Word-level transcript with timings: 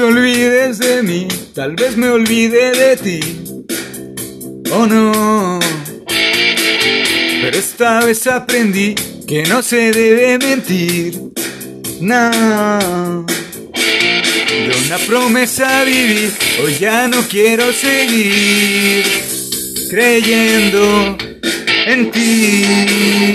olvides 0.00 0.78
de 0.78 1.02
mí, 1.02 1.28
tal 1.54 1.76
vez 1.76 1.96
me 1.96 2.08
olvide 2.08 2.72
de 2.72 2.96
ti. 2.96 3.20
Oh 4.72 4.86
no. 4.86 5.60
Pero 6.06 7.58
esta 7.58 8.04
vez 8.04 8.26
aprendí 8.26 8.94
que 9.26 9.44
no 9.44 9.62
se 9.62 9.92
debe 9.92 10.38
mentir. 10.38 11.20
No. 12.00 13.26
De 13.72 14.72
una 14.86 14.98
promesa 15.06 15.84
viví, 15.84 16.30
hoy 16.62 16.76
ya 16.78 17.08
no 17.08 17.22
quiero 17.28 17.72
seguir 17.72 19.04
creyendo 19.90 21.16
en 21.86 22.10
ti. 22.10 23.33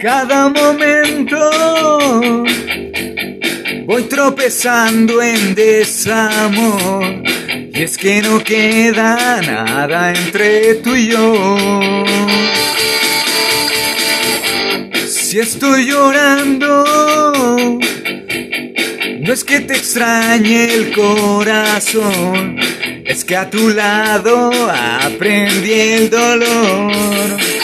Cada 0.00 0.48
momento 0.48 1.36
voy 3.84 4.04
tropezando 4.04 5.20
en 5.20 5.54
desamor. 5.54 7.22
Y 7.74 7.82
es 7.82 7.98
que 7.98 8.22
no 8.22 8.42
queda 8.42 9.42
nada 9.42 10.14
entre 10.14 10.76
tú 10.76 10.94
y 10.94 11.08
yo. 11.08 12.06
Si 15.06 15.38
estoy 15.38 15.84
llorando, 15.86 16.84
no 19.20 19.32
es 19.34 19.44
que 19.44 19.60
te 19.60 19.76
extrañe 19.76 20.64
el 20.76 20.92
corazón, 20.92 22.58
es 23.04 23.22
que 23.22 23.36
a 23.36 23.50
tu 23.50 23.68
lado 23.68 24.50
aprendí 24.72 25.72
el 25.72 26.08
dolor. 26.08 27.59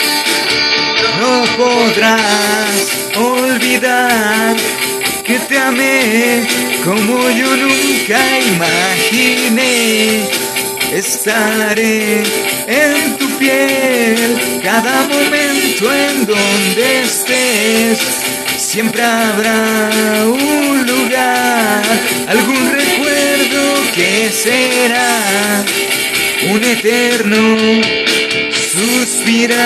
Podrás 1.57 2.95
olvidar 3.15 4.55
que 5.23 5.39
te 5.39 5.57
amé 5.57 6.47
como 6.85 7.31
yo 7.31 7.57
nunca 7.57 8.19
imaginé. 8.53 10.29
Estaré 10.93 12.21
en 12.67 13.17
tu 13.17 13.27
piel 13.39 14.61
cada 14.61 15.07
momento 15.07 15.91
en 15.91 16.27
donde 16.27 17.01
estés. 17.01 17.99
Siempre 18.55 19.01
habrá 19.01 19.89
un 20.27 20.85
lugar, 20.85 21.83
algún 22.27 22.71
recuerdo 22.71 23.81
que 23.95 24.29
será 24.31 25.63
un 26.51 26.63
eterno 26.63 28.06
suspirar. 28.77 29.57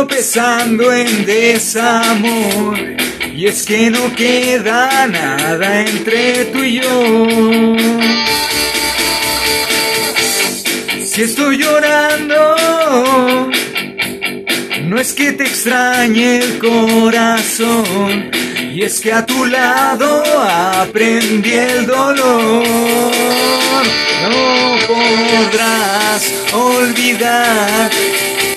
Tropezando 0.00 0.90
en 0.94 1.26
desamor 1.26 2.78
y 3.36 3.46
es 3.46 3.64
que 3.64 3.90
no 3.90 4.14
queda 4.14 5.06
nada 5.06 5.82
entre 5.82 6.46
tú 6.46 6.62
y 6.64 6.80
yo. 6.80 7.76
Si 11.04 11.22
estoy 11.22 11.58
llorando, 11.58 12.56
no 14.84 14.98
es 14.98 15.12
que 15.12 15.32
te 15.32 15.44
extrañe 15.44 16.38
el 16.38 16.58
corazón, 16.58 18.30
y 18.72 18.82
es 18.82 19.00
que 19.00 19.12
a 19.12 19.26
tu 19.26 19.44
lado 19.44 20.22
aprendí 20.80 21.52
el 21.52 21.86
dolor. 21.86 22.64
No 24.22 24.76
podrás 24.88 26.32
olvidar 26.52 27.90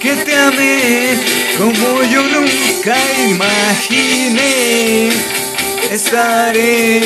que 0.04 0.16
te 0.18 0.36
amé 0.36 1.18
como 1.58 2.04
yo 2.04 2.22
nunca 2.24 2.96
imaginé. 3.30 5.10
Estaré 5.90 6.98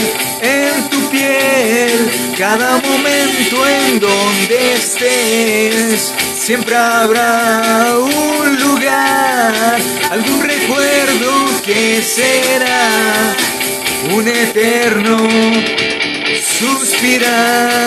en 0.42 0.90
tu 0.90 1.00
piel 1.12 2.10
cada 2.38 2.78
momento 2.78 3.68
en 3.68 4.00
donde 4.00 4.74
estés. 4.74 6.12
Siempre 6.36 6.76
habrá 6.76 7.96
un 8.00 8.60
lugar, 8.60 9.78
algún 10.10 10.42
recuerdo 10.42 11.62
que 11.64 12.02
será 12.02 13.36
un 14.12 14.28
eterno 14.28 15.18
suspirar. 16.60 17.78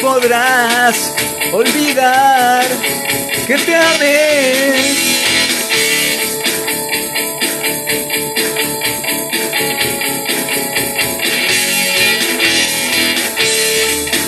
Podrás 0.00 1.12
olvidar 1.52 2.64
que 3.46 3.56
te 3.58 3.74
amé. 3.74 5.16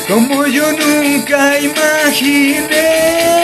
Como 0.08 0.46
yo 0.46 0.72
nunca 0.72 1.58
imaginé. 1.60 3.37